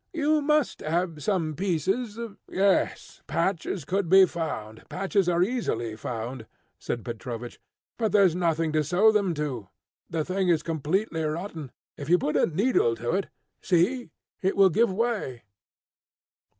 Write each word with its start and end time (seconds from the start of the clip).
You 0.13 0.41
must 0.41 0.79
have 0.79 1.21
some 1.21 1.53
pieces" 1.53 2.17
"Yes, 2.49 3.21
patches 3.27 3.85
could 3.85 4.09
be 4.09 4.25
found, 4.25 4.81
patches 4.89 5.29
are 5.29 5.43
easily 5.43 5.95
found," 5.95 6.47
said 6.79 7.05
Petrovich, 7.05 7.59
"but 7.99 8.11
there's 8.11 8.35
nothing 8.35 8.71
to 8.71 8.83
sew 8.83 9.11
them 9.11 9.35
to. 9.35 9.69
The 10.09 10.25
thing 10.25 10.49
is 10.49 10.63
completely 10.63 11.21
rotten. 11.23 11.71
If 11.97 12.09
you 12.09 12.17
put 12.17 12.35
a 12.35 12.47
needle 12.47 12.95
to 12.95 13.11
it 13.11 13.29
see, 13.61 14.09
it 14.41 14.57
will 14.57 14.71
give 14.71 14.91
way." 14.91 15.43